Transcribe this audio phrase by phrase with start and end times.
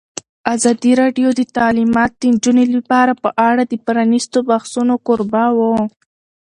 [0.55, 5.73] ازادي راډیو د تعلیمات د نجونو لپاره په اړه د پرانیستو بحثونو کوربه وه.